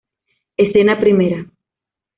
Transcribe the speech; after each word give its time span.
Escena 0.57 0.99
Primera. 0.99 1.39